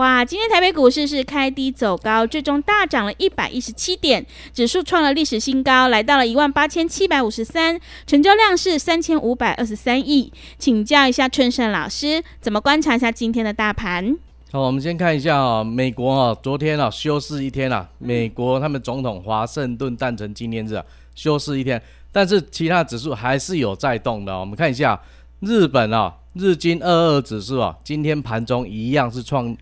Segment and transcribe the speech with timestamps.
[0.00, 10.32] 哇，今天台北股市是开低走高，最终大涨了一百一十七点，指数创了历史新高，来到了一万八千七百五十三，成交量是三千五百二十三亿。
[10.58, 14.16] 请教一下春盛老师，怎么观察一下今天的大盘？
[14.50, 20.82] 好，我们先看一下啊，美国啊，昨天啊休市一天啊，美国他们总统华盛顿诞辰纪念日啊，
[21.14, 24.40] 休市一天，但是其他指数还是有在动的。
[24.40, 24.98] 我们看一下
[25.40, 29.54] 日本啊，日经二二指数啊，今天盘中一样是创。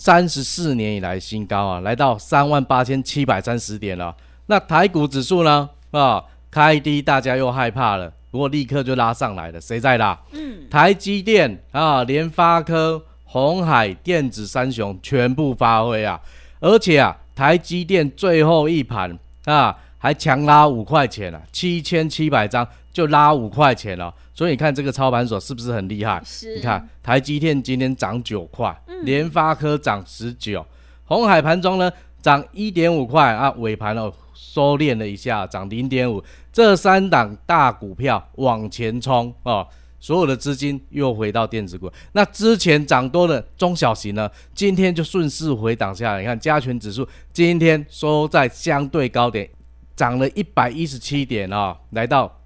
[0.00, 4.16] 三十四年以来新高啊，来到三万八千七百三十点了。
[4.46, 5.68] 那台股指数呢？
[5.90, 9.60] 啊，开低大家又害怕了，不过立刻就拉上来了。
[9.60, 10.18] 谁在拉？
[10.32, 16.18] 嗯，台积电啊，联发科、鸿海电子三雄全部发挥啊，
[16.60, 24.12] 而且啊，台积电最后一盘啊，还强拉五块钱啊，七千七百张就拉五块钱了。
[24.32, 26.22] 所以你看这个操盘手是不是很厉害？
[26.24, 26.56] 是。
[26.56, 30.64] 你看台积电今天涨九块，联发科涨十九，
[31.04, 36.22] 红海盘中呢涨一点五块啊，尾盘哦收敛了一下，涨零点五。
[36.52, 39.66] 这三档大股票往前冲哦，
[40.00, 41.92] 所有的资金又回到电子股。
[42.12, 46.20] 那之前涨多的中小型呢，今天就顺势回档下来。
[46.20, 49.48] 你看加权指数今天收在相对高点，
[49.94, 52.39] 涨了一百一十七点啊、哦，来到。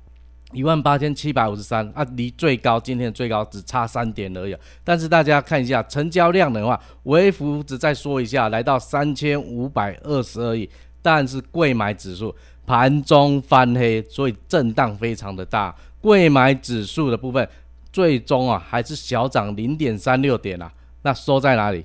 [0.54, 4.56] 一万八千七百五十三啊，离最高今天的最高只差三点而已。
[4.84, 10.70] 但是大家看一下成交量的话，微幅只再说一下，来到三千五百二十二亿。
[11.03, 12.34] 但是柜买指数
[12.65, 15.75] 盘中翻黑，所以震荡非常的大。
[16.00, 17.47] 柜买指数的部分
[17.92, 20.72] 最终啊还是小涨零点三六点啊，
[21.03, 21.84] 那收在哪里？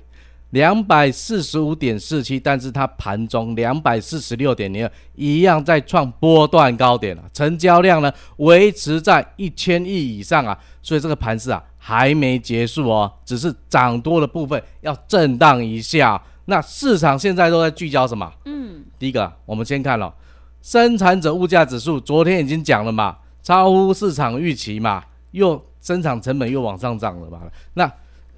[0.50, 16.20] 两百四十五点四七，但是它盘中两百四十六点零二，一样在创波段高点啊，成交量呢维持在一千亿以上啊，所以这个盘势啊还没结束哦，只是涨多的部分要震荡一下。
[16.46, 18.32] 那市场现在都在聚焦什么？
[18.46, 20.12] 嗯，第一个我们先看了
[20.60, 27.42] 生产者物价指数，昨天已经讲了嘛，超乎市场预期嘛，又生产成本又往上涨了嘛，
[27.74, 27.88] 那。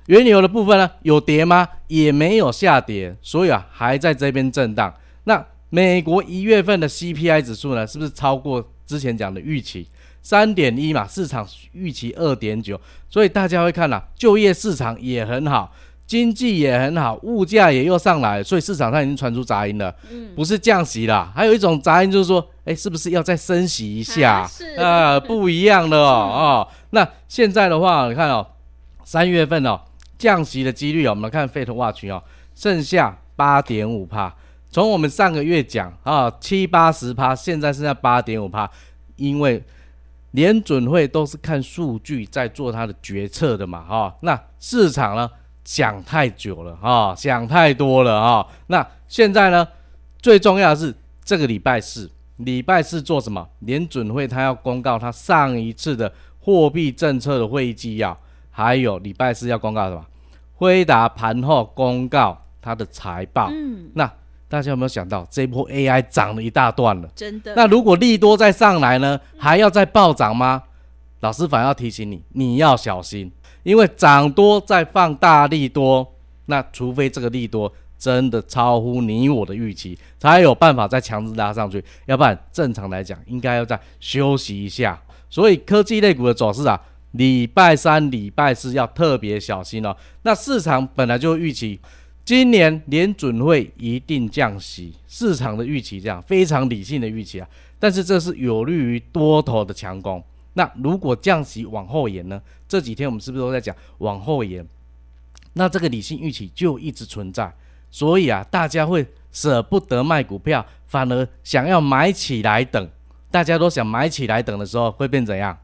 [0.07, 1.69] 原油的部分呢，有跌吗？
[1.87, 4.93] 也没有下跌，所以啊还在这边震荡。
[5.25, 9.87] 那美国一月份的 CPI 指数呢，是不是超过之前讲的预期
[10.21, 11.07] 三点一嘛？
[11.07, 15.73] 市场预期二点九，所以大家会看啦、啊，就业市场也很好，
[16.07, 19.95] 经济也很好，物价也又上来，所以市场上已经传出杂音了，
[20.35, 24.41] 不是降息啦，还有一种杂音就是说，哎，是不是要再升息一下？
[24.41, 26.69] 啊，呃、不一样的哦， 哦。
[26.91, 28.47] 那现在的话，你看哦，
[29.05, 29.81] 三月份哦。
[30.23, 32.23] 降息的几率啊，我们来看 FedWatch 哦，
[32.55, 34.33] 剩下八点五趴。
[34.71, 38.71] 从我们上个月讲啊，七八十趴，现在剩下八点五趴，
[39.17, 39.61] 因为
[40.31, 44.17] 联准会都是看数据在做它的决策的嘛，哈。
[44.21, 45.29] 那市场呢，
[45.65, 48.47] 想太久了啊，想太多了啊。
[48.69, 49.67] 那现在呢，
[50.21, 50.95] 最重要的是
[51.25, 53.45] 这个礼拜四，礼拜四做什么？
[53.59, 58.17] 联准会他要公告他上一次的货币政策的会议纪要，
[58.53, 60.07] 还有礼拜四要公告什么？
[60.63, 64.09] 辉达盘后公告它的财报，嗯，那
[64.49, 67.11] 大家有没有想到这波 AI 涨了一大段了？
[67.17, 67.53] 真的？
[67.57, 70.63] 那如果利多再上来呢，还要再暴涨吗？
[71.19, 73.33] 老师反而要提醒你，你要小心，
[73.65, 76.09] 因为涨多再放大利多，
[76.47, 85.03] 那除非这个利多真的超乎你我的预期，才有办法再强制拉上去，要不然正常来讲应该要再休息一下。
[85.29, 86.81] 所以科技类股的走势啊。
[87.13, 89.97] 礼拜三、礼拜四要特别小心哦。
[90.23, 91.81] 那市场本来就预期
[92.25, 97.49] 今年联准会一定降息，市场的预期这样非常理性的预期啊。
[97.79, 100.23] 但是这是有利于多头的强攻。
[100.55, 102.41] 那如果降息往后延呢？
[102.69, 104.67] 这几天我们是不是都在讲往后延？
[105.55, 107.53] 那这个理性预期就一直存在，
[107.91, 112.89] 所以啊，大家会舍不得卖股票，反而想要买起来等。
[113.31, 115.59] 大家都想买起来等的时候，会变怎样？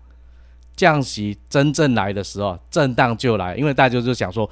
[0.78, 4.48] 降息真正来的时候，震荡就来，因为大家就想说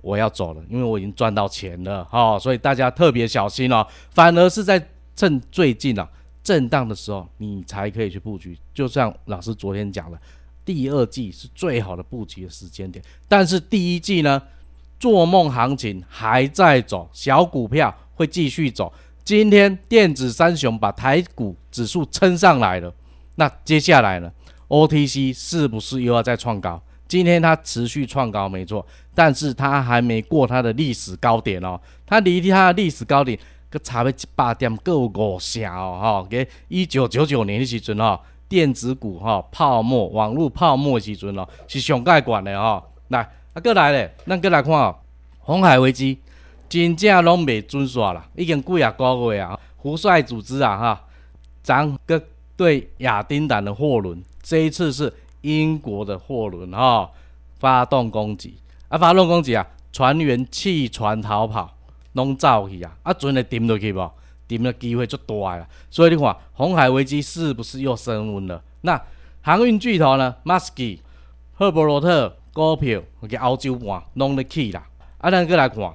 [0.00, 3.86] 我要走了，因为我已经赚到钱了，哦，所以大家特别小心哦。
[4.10, 4.82] 反而是在
[5.14, 6.08] 趁最近啊
[6.42, 8.58] 震荡的时候，你才可以去布局。
[8.72, 10.18] 就像老师昨天讲的，
[10.64, 14.40] 第二季是最好的布局的时间点，但是第一季呢，
[14.98, 18.90] 做梦行情还在走，小股票会继续走。
[19.24, 22.94] 今天电子三雄把台股指数撑上来了，
[23.34, 24.32] 那接下来呢
[24.68, 26.80] ？OTC 是不是又要再创高？
[27.08, 28.84] 今天它持续创高没错，
[29.14, 33.38] 但是它还没过它的历史高点哦，它离它的历史高点
[33.70, 36.26] 可差了一百点够五成哦哈。
[36.28, 38.18] 给一九九九年的时阵哦，
[38.48, 42.82] 电子股哈泡沫、网络泡沫的时阵哦，是上盖管的哈。
[43.08, 43.20] 来，
[43.54, 44.96] 啊，过来咧，咱过来看哦，
[45.38, 46.18] 红海危机
[46.68, 51.04] 真正拢未准煞啦，已经几啊个月啊，胡帅组织啊哈，
[51.62, 52.20] 咱个
[52.56, 54.22] 对亚丁胆的货轮。
[54.42, 57.10] 这一次是英国的货轮哈
[57.58, 58.58] 发动攻击
[58.88, 61.76] 啊，发动攻击啊，船员弃船逃跑，
[62.12, 64.10] 拢走去啊，啊，船会沉落去无？
[64.48, 65.66] 沉的机会就大了。
[65.90, 68.62] 所以你看，红海危机是不是又升温了？
[68.82, 69.00] 那
[69.42, 70.36] 航运巨头呢？
[70.44, 71.00] 马斯基、
[71.54, 74.86] 赫伯罗特股票给欧洲盘拢咧起啦。
[75.18, 75.92] 啊，咱再来看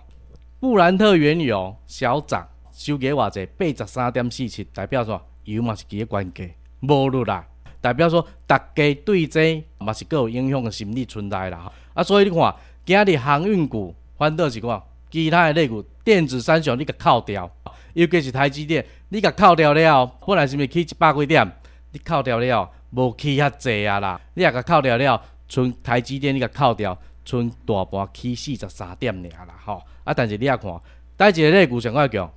[0.59, 7.45] 布兰特原油小涨，收给偌济八十三点四七，代表说油嘛是几个关键，无落啦。
[7.79, 11.71] 代表说，大家对这嘛是各有影响的心理存在啦。
[11.95, 12.55] 啊，所以你看，
[12.85, 17.49] 今日航运股反倒是讲，其他的类股电子三雄你给扣掉，
[17.93, 21.51] 尤其是台积电，你给扣掉了，本来是咪起一百几点，
[21.91, 24.21] 你扣掉了，无起遐济啊啦。
[24.35, 26.95] 你也给扣掉了，剩台积电你给扣掉，
[27.25, 29.55] 剩大盘起四十三点尔啦。
[29.65, 30.71] 吼，啊，但是你也看，
[31.17, 32.31] 台一个类股上较强，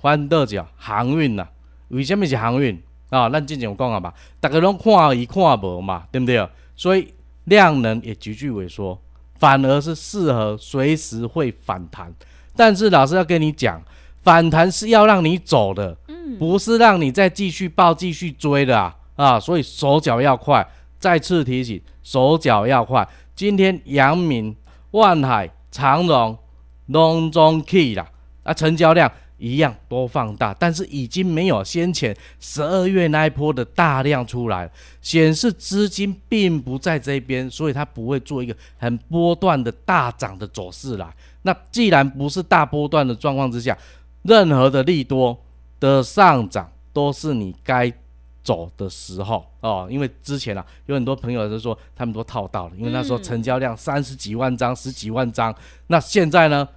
[0.00, 1.46] 反倒是航运呐。
[1.88, 2.80] 为什么是航运？
[3.10, 6.46] 啊，咱之前有讲啊嘛，大家拢看伊看无嘛，对不对？
[6.76, 7.12] 所以
[7.44, 9.00] 量能也急剧萎缩，
[9.36, 12.12] 反而是适合随时会反弹。
[12.54, 13.82] 但是老师要跟你讲，
[14.22, 18.94] 反弹是要让你走的，嗯不是让你再继续抱、继续追的啊！
[19.16, 20.66] 啊，所以手脚要快。
[20.98, 23.08] 再次提醒，手脚要快。
[23.34, 24.54] 今天阳明、
[24.90, 26.36] 万海、长荣、
[26.86, 28.06] 拢总起啦，
[28.42, 29.10] 啊，成交量。
[29.38, 34.68] 一样多放大，但是已经没有先前十二月那一波的大量出来，
[35.00, 41.08] 显示资金并不在这边，所以它不会做一个很波段的大涨的走势来。
[41.42, 43.78] 那既然不是大波段的状况之下，
[44.22, 45.38] 任何的利多
[45.78, 47.90] 的上涨都是你该
[48.42, 49.86] 走的时候哦。
[49.88, 55.54] 因为之前啊，有很多朋友就说他们都套到了，因为那时候成交量三十几万张、十几万张，
[55.86, 56.68] 那现在呢？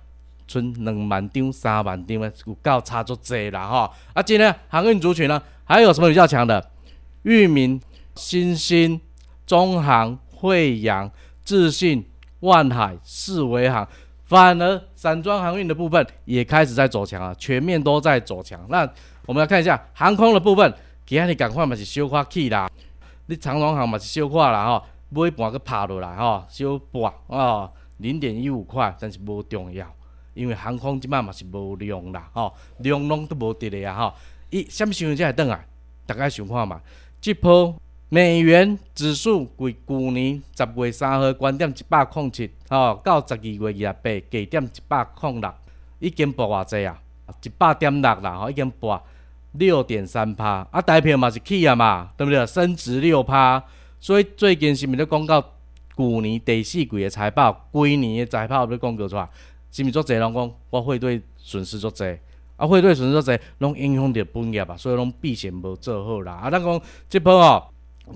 [0.52, 3.92] 存两万张、三万张的，有够差足济啦哈！
[4.14, 6.70] 啊，今天航运族群呢，还有什么比较强的？
[7.24, 7.80] 裕民、
[8.16, 9.00] 新兴、
[9.46, 11.10] 中航、慧洋、
[11.46, 12.06] 智信、
[12.42, 13.88] 万海、世维航，
[14.26, 18.60] 反而散装航运的部分也开始在走强啊，全面都在走强。
[18.68, 18.80] 那
[19.26, 20.74] 我们来看一下航空的部分，
[21.06, 22.70] 今天你赶快嘛是小可起啦，
[23.28, 27.70] 你长荣航嘛是小可啦哈，尾盘个爬落来哈，小半啊，
[28.00, 29.88] 零点一五块，但是无重要。
[30.34, 34.14] 因为航空即摆嘛是无量啦，吼，量拢都无伫咧啊，吼，
[34.50, 35.66] 伊啥物时阵才会转来？
[36.06, 36.82] 大家想看嘛？
[37.20, 37.76] 即波
[38.10, 45.54] 美元指数为去年十月三号关点一百零七，吼，到十二月廿八低点一百零六，
[46.00, 47.00] 已经博偌济啊？
[47.42, 49.02] 一百点六啦，吼，已经博
[49.54, 52.46] 六点三趴，啊，台票嘛是起啊嘛，对不对？
[52.46, 53.64] 升值六趴，
[54.00, 55.42] 所以最近是毋是咧讲到
[55.96, 59.30] 去年第四季的财报，规年的财报要公告出来。
[59.72, 62.18] 是毋是做侪人讲，我汇兑损失做侪，
[62.58, 66.34] 啊，汇兑损失做侪，拢影响着本业啊，所以拢避险无做好啦。
[66.34, 67.64] 啊，咱讲即波哦，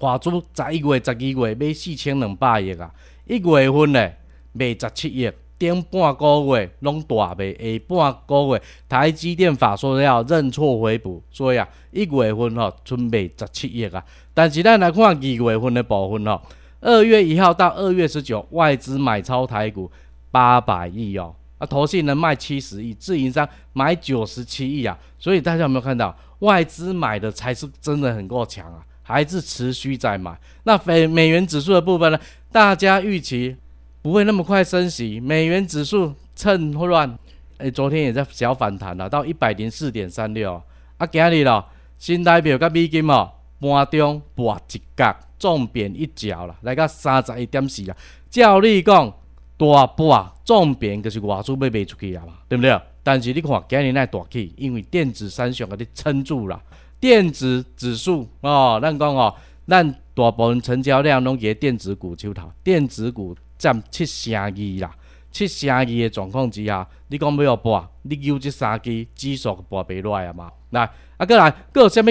[0.01, 2.93] 外资十一月、十二月买四千两百亿啊，
[3.25, 4.17] 一月份咧
[4.51, 14.03] 卖十七亿，顶半个月拢大卖，下半个月台积电法说要认错回补，所以啊，一月份吼准备十七亿啊。
[14.33, 16.41] 但是咱来看二月份的部分吼，
[16.81, 19.89] 二月一号到二月十九，外资买超台股
[20.29, 21.33] 八百亿哦。
[21.57, 30.37] 啊，投信能卖七十亿，自营商买九十七亿啊，所以大家有没有看到外资买的才是真的很够强啊，还是持续在买？
[30.63, 32.19] 那美美元指数的部分呢？
[32.51, 33.55] 大家预期
[34.01, 37.17] 不会那么快升息，美元指数趁乱，
[37.57, 40.61] 哎，昨天也在小反弹了，到一百零四点三六
[40.97, 41.65] 啊，今日了，
[41.97, 43.31] 新台币跟美金哦，
[43.61, 47.95] 盘中跛一角，重贬一角了，来到三十一点四啊，
[48.29, 49.13] 照例讲。
[49.57, 52.79] 大波重变，就是外资要卖出去啊嘛，对不对？
[53.03, 56.61] 但是你看今年那大起，因为电子三雄给你撑住了，
[56.99, 59.33] 电子指数哦，咱讲哦，
[59.67, 64.49] 咱大部分成交量拢在电子股手头，电子股占七成二
[64.81, 64.95] 啦，
[65.31, 70.51] 七成二的状况之下，你讲要博，你有这三支指数博袂落来啊嘛？
[70.71, 72.05] 来，啊，过来，搁有啥物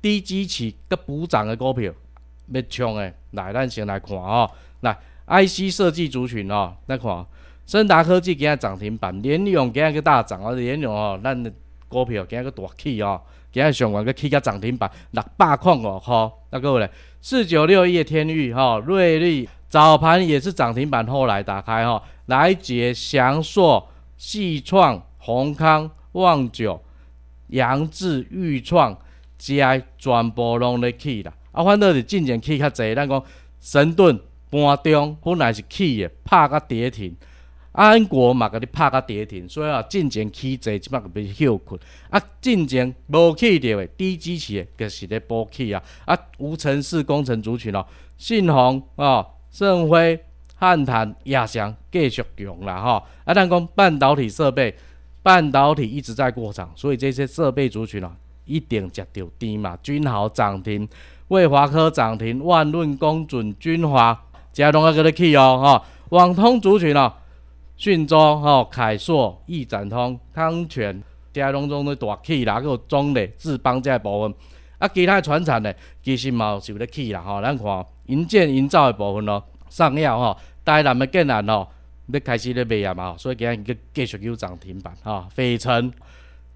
[0.00, 1.92] 低基期佮补涨的股票
[2.52, 3.14] 要冲的？
[3.30, 4.50] 来，咱先来看哦。
[4.80, 7.26] 来，IC 设计族群哦，来看，
[7.66, 11.52] 升达科技今日涨停板，联咏今日个大涨哦，联咏哦，咱的
[11.88, 13.20] 股票今日个大起哦。
[13.52, 23.86] 今日上完个起个涨停板六百块五块，那各位咧，四九六一的天钰哈，瑞丽早盘也是涨停板，后来打开哈，来捷祥硕、
[24.18, 26.82] 矽创、宏康、旺九、
[27.48, 28.98] 扬智、裕创、
[29.38, 33.22] GI 全部拢咧起啦，啊，反倒是进前起较济，咱讲
[33.60, 34.18] 神盾
[34.52, 37.16] 盘中本来是起的，拍个跌停。
[37.72, 41.80] 安国嘛，甲你拍甲跌停，所以啊，进前起济即摆个被休困。
[42.10, 45.82] 啊，进前无起着的低支持的，就是咧补起啊。
[46.04, 47.82] 啊，无尘室工程族群哦，
[48.18, 50.22] 信鸿哦，盛辉、
[50.54, 53.02] 汉坦、亚翔继续强啦吼。
[53.24, 54.76] 啊，咱讲半导体设备，
[55.22, 58.12] 半导体一直在过场，所以这些设备族群哦，
[58.44, 59.78] 一定食着甜嘛。
[59.82, 60.86] 君豪涨停，
[61.28, 65.82] 卫华科涨停，万润、公准、君华，加拢啊搁咧起哦吼。
[66.16, 67.12] 网通族群哦。
[67.74, 74.32] 讯州、吼凯硕、易展通、康泉、佳龙中的大起啦，还有中磊、智邦这部分，
[74.78, 81.66] 啊，其他传产的其实嘛是有咧起啦，吼，咱看营建营造的部分咯，上药吼，台南的建案吼，
[82.12, 85.92] 要开始咧卖啊嘛，所以今日继续有涨停板，哈，斐城、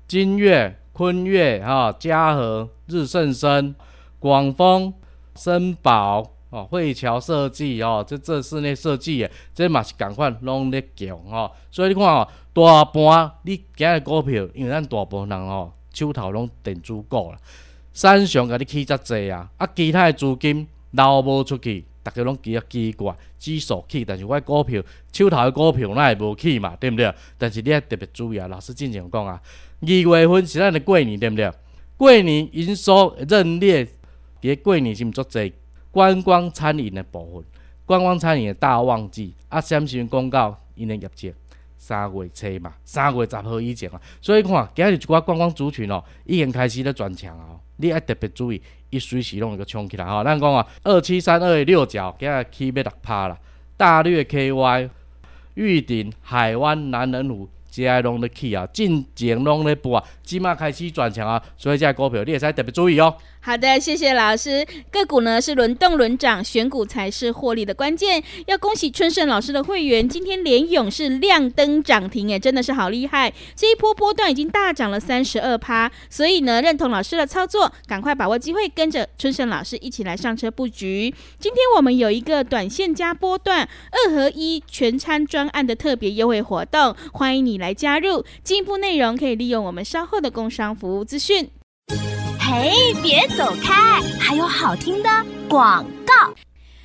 [0.06, 3.74] 金悦、坤悦、哈嘉禾、日盛生、
[4.20, 4.94] 广丰、
[5.34, 6.35] 森宝。
[6.50, 17.38] 哦，汇侨设计哦，这这室内设计诶，这嘛是共款拢咧强哦，所以你看哦，大盘你今日股票，因为咱大部分人哦，手头拢电子股啦，
[17.92, 24.80] 三雄甲你起遮济啊，啊，其他诶资金流无出去，逐个拢比较奇怪，指数起，但是我股票
[25.12, 27.12] 手头诶股票那会无起嘛，对毋对？
[27.36, 29.42] 但是你要特别注意啊，老师之前讲啊，
[29.80, 31.52] 二月份是咱诶过年，对毋对？
[31.96, 33.88] 过年营收认列，
[34.40, 35.52] 伫过年是毋足济。
[35.96, 37.44] 观光餐饮的部分，
[37.86, 41.32] 观光餐饮的大旺季啊，什么时阵公告因的业绩？
[41.78, 48.60] 三月初嘛，三月十号以前啊，所以看今日一寡观光族群哦，已经开始咧转强哦，你爱特别注意，
[48.90, 50.22] 伊随时拢会个冲起来吼。
[50.22, 53.38] 咱讲啊，二七三二的六角今日起要六趴啦，
[53.78, 54.90] 大略 KY、
[55.54, 57.48] 玉鼎、海湾、南人湖。
[57.68, 63.14] 接下拢咧起啊，进前拢咧播啊，即马开始转强啊，所以这股票你也使特别注意哦。
[63.46, 64.66] 好的，谢谢老师。
[64.90, 68.20] 个股呢是轮动轮涨，选股才是获利的关键。
[68.46, 73.32] 要恭喜春盛老师的会员，今天联咏是亮灯涨停，哎，真的是好厉害。
[73.54, 81.14] 这一波波段已经大涨了三十二趴，所以呢，认同老师的操作，赶快把握机会，跟着春盛老师一起来上车布局。
[81.38, 88.24] 今天我们有一个短线加波段二合一全餐专案的特别优惠活动，欢迎你来加入。
[88.42, 91.48] 进一步内容可以利用我们稍后的工商服务资讯。
[92.48, 94.00] 嘿，别走开！
[94.20, 95.10] 还有好听的
[95.48, 96.32] 广告。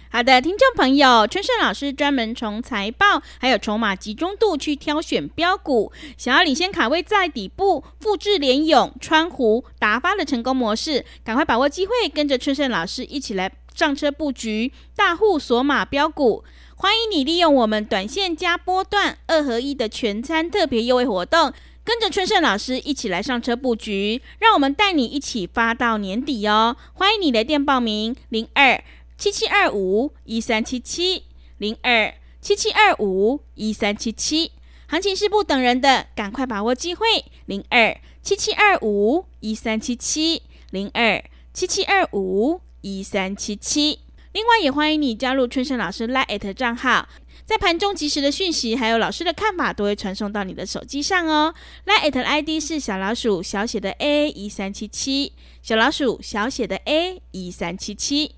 [0.09, 16.43] 好的，听众朋友，春盛老师专门从财报还有筹码集中度去挑选标股，想要领先卡位在底部，复制联咏、川湖、达发的成功模式，赶快把握机会，跟着春盛老师一起来上车布局大户锁码标股。
[16.75, 21.53] 欢迎你利用我们短线加波段二合一的全餐特别优惠活动。
[21.83, 26.77] 跟着春盛老师一起来上车布局，让我们带你一起发到年底哦！
[26.93, 28.83] 欢迎你来电报名：零二
[29.17, 31.23] 七七二五一三七七
[31.57, 34.51] 零二七七二五一三七七。
[34.87, 37.05] 行情是不等人的，赶快把握机会：
[37.47, 43.99] 零二七七二五一三七七零二七七二五一三七七。
[44.33, 47.09] 另外，也欢迎你加入春盛老师 LINE@ 账号。
[47.51, 51.53] 在盘中即时的讯息，还有老师的看法，都会传送到你的手机上哦。
[51.85, 58.35] LINE@ ID 是小老鼠小写的 A 一三七七，小老鼠小写的 A 一三七七。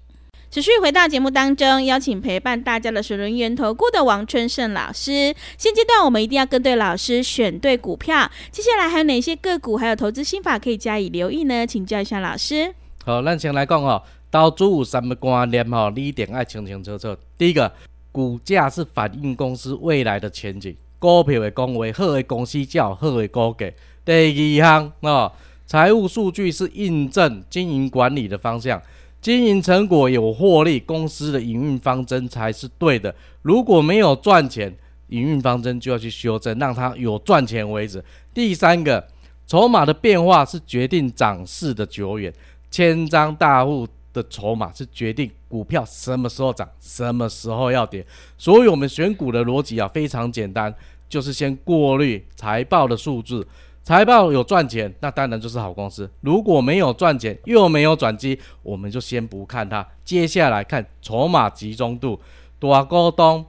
[0.49, 5.35] 持续回到节目当中，邀请陪伴大家的是轮源投顾的王春盛老师。
[5.59, 8.31] 现阶段我们一定要跟对老师，选对股票。
[8.49, 11.67] 接下来还有哪些个股，还有投资心法可以加以留意呢？
[11.67, 12.73] 请教一下老师。
[13.05, 14.01] 好，那先来讲哦，
[14.31, 17.15] 投资有什么观念哈，你一定要清清楚楚。
[17.37, 17.71] 第一个。
[18.13, 23.69] 股价是反映公司未来的前景，股票会讲话，好的公司叫好的股价。
[24.05, 25.33] 第二项啊，
[25.65, 28.79] 财务数据是印证经营管理的方向，
[29.19, 33.13] 经营成果有获利，公司的营运方针才是对的。
[33.41, 34.71] 如果没有赚钱，
[35.07, 38.03] 营运方针就要去修正，让它有赚钱为止。
[38.31, 39.03] 第三个，
[39.47, 42.31] 筹码的变化是决定涨势的久远，
[42.69, 48.05] 千张大户的筹码是决定股票什么时候涨，什么时候要跌。
[48.37, 50.73] 所以，我们选股的逻辑啊非常简单，
[51.09, 53.45] 就是先过滤财报的数字，
[53.81, 59.85] 财报有赚钱，那当然就是好公司；如果没有赚钱，又没有转机，我们就先不看它。
[60.05, 62.19] 接下来看筹码集中度，
[62.59, 63.45] 大股东、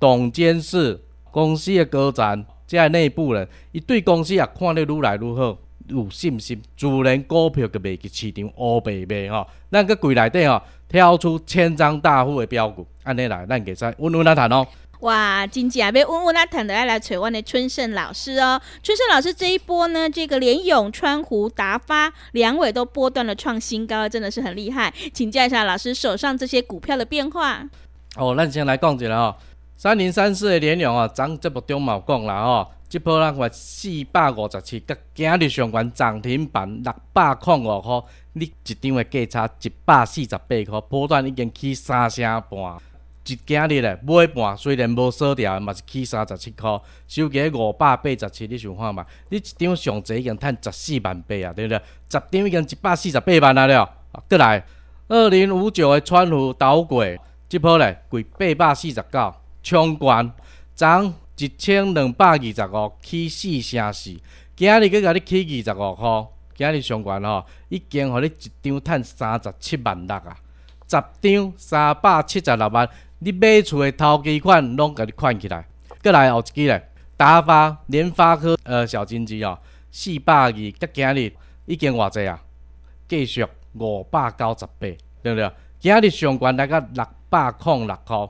[0.00, 5.58] 董监事、公司的高层、这些内部人，一对公司啊看得如来愈好。
[5.88, 9.46] 有信心，自然股票就袂去市场乌白卖吼。
[9.70, 14.66] 咱个柜内底吼，挑出千张大户的标股，安尼来，咱给再稳稳来谈哦。
[15.00, 18.60] 哇，真正要稳稳来谈的，要来找我的春盛老师哦。
[18.82, 24.92] 春盛老师这一波呢，这个联咏、川湖、达发两尾都波段的创新高，真的是很厉害。
[25.12, 27.62] 请教一下老师手上这些股票的变化。
[28.16, 29.36] 哦，咱先来讲一下哦，
[29.76, 32.66] 三零三四的联咏啊，涨这么中冇讲啦哦。
[32.88, 38.02] 这波咱话四百五十七，甲今日上悬涨停板六百零五块，
[38.34, 42.76] 你一张的价差一百四十八块，波段已经起三成半。
[43.26, 48.46] 一今日咧尾盘虽然无锁掉，嘛是起三十七块，收价五百八十七。
[48.46, 49.04] 你想看嘛？
[49.30, 51.78] 你一张上侪已经赚十四万八啊，对不对？
[52.08, 53.94] 十张已经一百四十八万啊了。
[54.28, 54.64] 过来
[55.08, 60.32] 二零五九的川湖导轨，这波咧贵八百四十九，冲关
[60.76, 61.12] 涨。
[61.38, 64.16] 一千两百二十五起四成四，
[64.56, 70.34] 今日佮甲你起二十五块，今日上悬吼，已经互你一张赚三十七万六啊，
[70.88, 72.88] 十张三百七十六万，
[73.18, 75.66] 你买厝的头期款拢甲你款起来。
[76.02, 76.88] 过来后一支咧，
[77.18, 79.58] 达发联发科呃小金鸡哦，
[79.90, 81.32] 四百二，甲今日
[81.66, 82.42] 已经偌济啊，
[83.06, 84.70] 继续五百九十八，
[85.22, 85.52] 对不对？
[85.78, 88.28] 今日上悬来个六百零六块。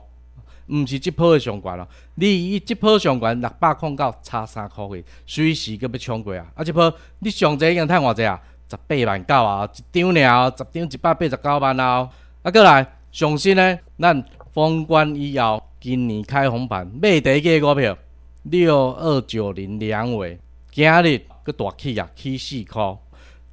[0.67, 6.45] 毋是即波的上悬咯，你以即波上悬六百空九差三箍去，随时阁要冲过啊！
[6.55, 8.41] 啊，即波你上济已经趁偌济啊？
[8.69, 12.09] 十八万九啊，一张尔，十张一百八十九万哦。
[12.41, 17.97] 啊，过来上新呢，咱封关以后，今年开红盘买第一个股票
[18.43, 20.37] 六二九零两位，
[20.71, 22.97] 今日阁大起啊，起四箍。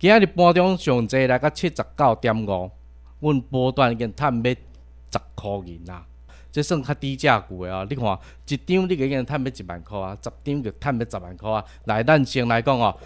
[0.01, 2.71] 今日盘中上济来个七十九点五，
[3.21, 6.05] 阮波段已经趁要十箍银啦。
[6.55, 8.07] 即算较低价股的哦，你看
[8.47, 11.65] 一张你已经赚要一万块啊，十张就赚要十万块啊。
[11.87, 12.97] 来，咱先来讲哦，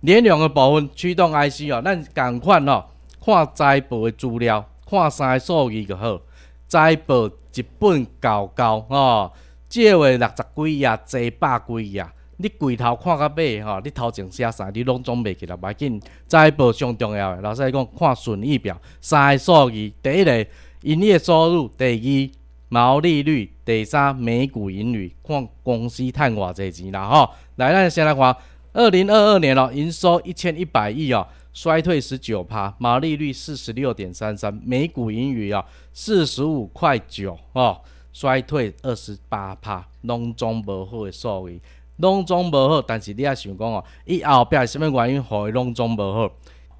[0.00, 2.84] 联咏的部分驱动 IC 哦，咱共款哦，
[3.24, 6.20] 看财报的资料，看三个数据就好。
[6.66, 9.32] 财报一本厚厚哦，
[9.68, 12.04] 借位六十几页，一百几页，
[12.38, 16.02] 你柜头看到尾吼，你头前写啥，你拢总袂记了，袂紧。
[16.26, 20.44] 财报上重要诶，老师来讲看损益表，三个数据，第一个
[20.82, 22.45] 营业收入，第二。
[22.68, 27.30] 毛利率，第三每股盈余，看公司赚偌济钱啦吼。
[27.56, 28.36] 来，咱先来看
[28.72, 37.80] 二零二二年哦，营收一千一百亿哦，衰退十九趴，毛利率四十六点三三，每股盈余啊四十五块九哦，
[38.12, 41.60] 衰退二十八趴，拢总无好的数据，
[41.98, 42.82] 拢总无好。
[42.82, 46.30] 但是你也想讲哦，伊后壁什么原因，互伊拢总无好？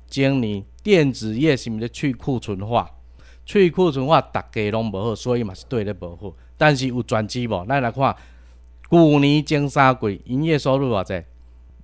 [0.09, 2.90] 今年电子业是毋是去库存化？
[3.46, 6.32] 去库存化，逐家拢无好，所以嘛是对咧无好。
[6.59, 7.64] 但是有转机无？
[7.66, 8.14] 咱来看，
[8.90, 11.24] 去年前三季营业收入偌济？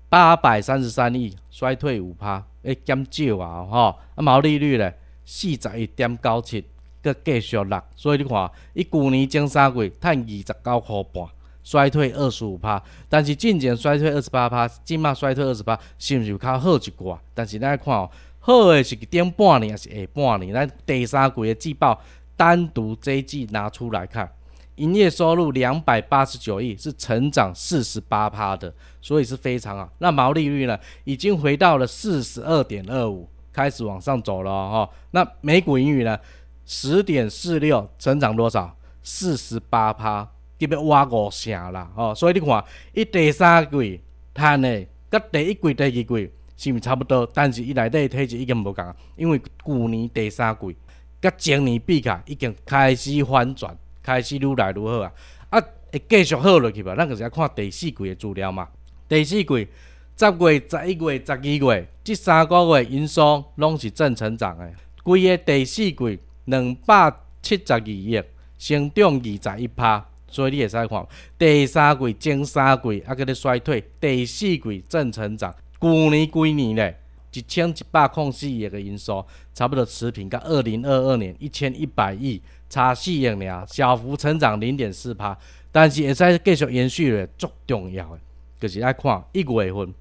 [0.08, 3.78] 八百三十三亿，衰退五趴，诶，减少啊吼。
[4.14, 6.64] 啊，毛利率咧，四十一点九七，
[7.00, 7.82] 阁继续落。
[7.94, 11.26] 所以你看，伊去年前三季趁二十九块半，
[11.62, 12.82] 衰退二十五趴。
[13.08, 17.16] 但是进前衰退二十八趴，今嘛衰退二十八，是毋是有较好一寡？
[17.32, 18.10] 但是咱来看哦。
[18.44, 20.52] 好诶，是顶半年还是下半年？
[20.52, 22.00] 咱第三季的季报
[22.36, 24.28] 单独这一季拿出来看，
[24.74, 29.88] 营业收入两百八十九亿，是成长四十八趴的，所以是非常好。
[29.98, 34.90] 那毛利率呢，已经回到了四十二点二五，开始往上走了哈。
[35.12, 36.18] 那每股盈余呢，
[36.66, 38.76] 十点四六，成长多少？
[39.04, 40.24] 四十八趴，
[40.58, 42.12] 特别挖五成啦哦。
[42.12, 44.00] 所以你看，一第三季
[44.34, 46.32] 赚的，跟第一季、第二季。
[46.56, 50.76] 是毋差不多，但是伊内底体质已经无共啊，因为旧年第三季
[51.20, 55.12] 甲前年比较已经开始反转，开始愈来愈好啊，
[55.50, 55.60] 啊
[55.92, 56.94] 会继续好落去吧？
[56.96, 58.68] 咱就是要看第四季的资料嘛。
[59.08, 59.68] 第四季
[60.16, 68.22] 十月、十一月、十二月即三个月营收拢是正成长的，规个第四季两百七十二亿，
[68.58, 75.54] 成长二十一趴，所以你会使看第三季、前三季啊，搁咧衰退，第四季正成长。
[75.82, 77.00] 去年几年咧，
[77.32, 82.40] 一千一百零四亿个营收，差不多持平，到二零二二年一千一百亿
[82.70, 85.36] 差四亿尔，小幅成长零点四趴。
[85.72, 88.18] 但是会使继续延续咧，足重要诶，
[88.60, 89.92] 就是爱看一月份，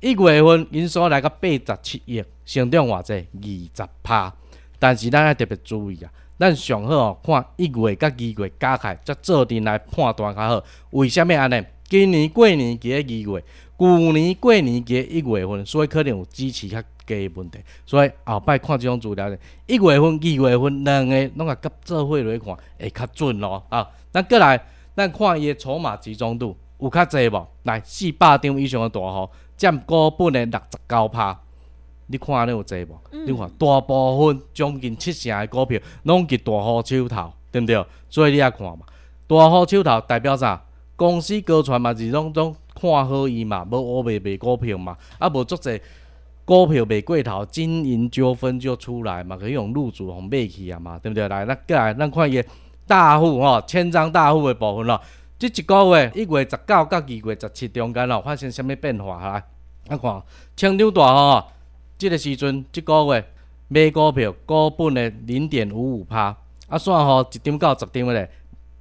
[0.00, 4.34] 一月份营收来个八十七亿，成长偌济二十趴。
[4.78, 10.64] 但是咱要特别注意啊，咱上好哦，看一月甲二月加起来，才做阵来判断较好。
[10.92, 11.62] 为虾米安尼？
[11.88, 13.44] 今年过年期嘅二月，
[13.78, 17.58] 旧年过年期嘅一月份，所以可能有支持较低的问题。
[17.84, 19.30] 所以后摆看即种资料，
[19.66, 23.62] 一月份、二月份两个拢啊，甲做伙来看会较准咯。
[23.68, 24.58] 啊，咱过来，
[24.94, 27.46] 咱看伊的筹码集中度有较侪无？
[27.64, 31.38] 来，四百张以上的大户占股本的六十九趴。
[32.06, 32.98] 你看你有侪无？
[33.10, 37.84] 嗯、你看大部分将近七成的股票拢是大户手头，对毋对？
[38.08, 38.86] 所以你也看嘛，
[39.26, 40.62] 大户手头代表啥？
[40.94, 45.80] 公司高传嘛是拢拢看好伊嘛，无乌卖卖股票嘛，啊无足侪
[46.44, 51.26] 股票卖过头，经营纠纷就出来嘛，可以用入主互买去啊嘛，对毋对？
[51.28, 52.42] 来，咱过来，咱看伊
[52.86, 55.00] 大户吼，千张大户的部分咯。
[55.38, 59.44] 即一个月一月十九到二月十七中间咯，发生啥物变化来？
[59.88, 60.22] 啊看，
[60.56, 61.44] 千张大户吼。
[61.98, 63.24] 即个时阵，即个月
[63.68, 66.36] 买股票股本的零点五五趴，
[66.68, 68.30] 啊，算吼一点到十点咧，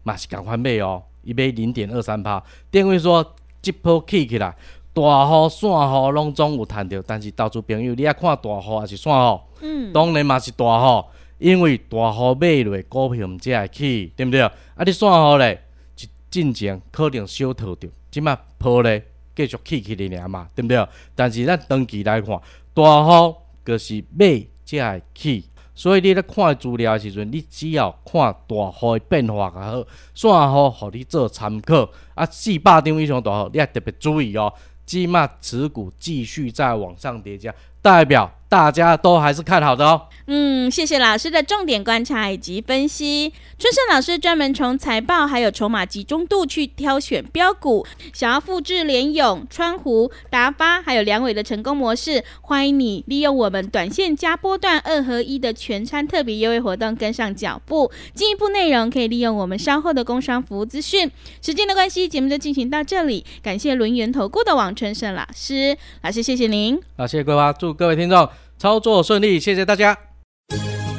[0.04, 2.44] 嘛是共款买哦，伊买零点二三趴。
[2.70, 3.26] 等于说，
[3.66, 4.56] 即波起起来，
[4.94, 9.42] 大户、散户拢总有趁着，但是投资朋友，你爱看大户还是散户？
[9.62, 11.04] 嗯，当然嘛是大户，
[11.40, 14.42] 因为大户买落股票毋才会起，对毋对？
[14.42, 14.54] 啊，
[14.86, 15.64] 你散户咧，
[16.00, 19.04] 一进前可能小套着，即马波咧
[19.36, 20.88] 继续起起哩尔嘛，对毋对？
[21.16, 22.40] 但是咱长期来看。
[22.76, 31.90] 大户就是买才会起，所以你咧看资料的时阵，你只要看大户的变化较好，线好互你做参考。
[32.16, 34.52] 啊，四百张以上大户，你也特别注意哦。
[34.86, 38.32] 即马持股继续在往上叠加，代表。
[38.48, 40.08] 大家都还是看好的哦。
[40.28, 43.32] 嗯，谢谢老师的重点观察以及分析。
[43.60, 57.92] 春盛老师专门从财报还有筹码集中度去挑选标股，想要复制联勇、川湖、达发还有梁伟的成功模式，欢迎你利用我们短线加波段二合一的全餐特别优惠活动跟上脚步。
[58.16, 61.12] 进一步内容可以利用我们稍后的工商服务资讯。
[61.40, 63.24] 时间的关系，节目就进行到这里。
[63.44, 66.82] 感谢轮源投顾的王春盛老师，老师谢谢您。
[66.98, 68.28] 好，谢谢各位，祝各位听众。
[68.58, 69.98] 操作顺利，谢谢大家。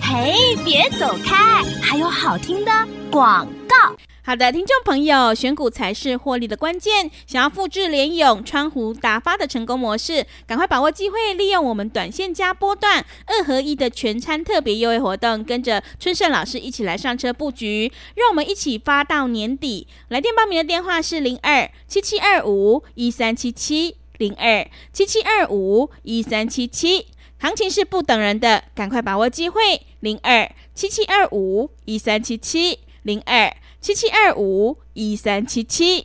[0.03, 2.71] 嘿，别走开，还有好听的
[3.11, 3.97] 广告。
[4.23, 7.11] 好的，听众朋友，选股才是获利的关键。
[7.27, 19.87] 想要复制联勇、川湖、达发的成功模式，赶快把握机会，利用我们短线加波段二合一的全餐特别优惠活动，跟着春盛老师一起来上车布局，让我们一起发到年底。
[20.09, 27.07] 来电报名的电话是零二七七二五一三七七零二七七二五一三七七。
[27.47, 29.61] 行情是不等人的，赶快把握机会，
[30.01, 36.05] 零二七七二五一三七七零二七七二五一三七七。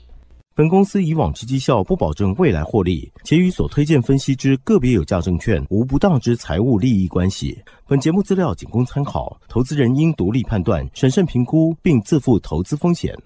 [0.53, 7.59] 本公司以往之绩效不保证未来获利，且与所推荐分析之个别有价证券无不当之财务利益关系。
[7.87, 13.17] 本节目资料仅供参考，投资人应独立判断、审慎评估，并自负投资风险。